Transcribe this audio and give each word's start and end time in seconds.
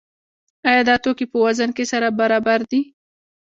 آیا 0.69 0.81
دا 0.89 0.95
توکي 1.03 1.25
په 1.31 1.37
وزن 1.45 1.69
کې 1.77 1.83
سره 1.91 2.07
برابر 2.19 2.59
دي؟ 2.71 2.81